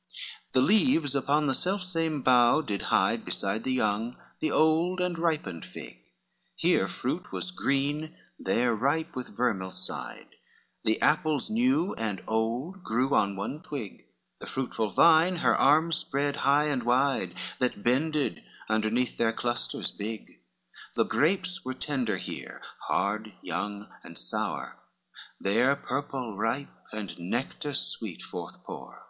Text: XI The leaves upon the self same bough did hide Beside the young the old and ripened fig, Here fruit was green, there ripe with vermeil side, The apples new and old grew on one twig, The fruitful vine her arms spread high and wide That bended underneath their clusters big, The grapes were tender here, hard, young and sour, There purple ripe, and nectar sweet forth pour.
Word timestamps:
XI 0.00 0.24
The 0.52 0.62
leaves 0.62 1.14
upon 1.14 1.44
the 1.44 1.54
self 1.54 1.84
same 1.84 2.22
bough 2.22 2.62
did 2.62 2.80
hide 2.88 3.22
Beside 3.22 3.64
the 3.64 3.72
young 3.72 4.16
the 4.40 4.50
old 4.50 4.98
and 4.98 5.18
ripened 5.18 5.62
fig, 5.66 6.02
Here 6.56 6.88
fruit 6.88 7.30
was 7.32 7.50
green, 7.50 8.16
there 8.38 8.74
ripe 8.74 9.14
with 9.14 9.36
vermeil 9.36 9.70
side, 9.70 10.36
The 10.84 10.98
apples 11.02 11.50
new 11.50 11.92
and 11.96 12.24
old 12.26 12.82
grew 12.82 13.14
on 13.14 13.36
one 13.36 13.60
twig, 13.60 14.06
The 14.38 14.46
fruitful 14.46 14.88
vine 14.92 15.36
her 15.36 15.54
arms 15.54 15.98
spread 15.98 16.36
high 16.36 16.68
and 16.68 16.84
wide 16.84 17.34
That 17.58 17.82
bended 17.82 18.42
underneath 18.70 19.18
their 19.18 19.34
clusters 19.34 19.90
big, 19.90 20.40
The 20.94 21.04
grapes 21.04 21.62
were 21.62 21.74
tender 21.74 22.16
here, 22.16 22.62
hard, 22.86 23.34
young 23.42 23.86
and 24.02 24.18
sour, 24.18 24.78
There 25.38 25.76
purple 25.76 26.38
ripe, 26.38 26.72
and 26.90 27.14
nectar 27.18 27.74
sweet 27.74 28.22
forth 28.22 28.64
pour. 28.64 29.04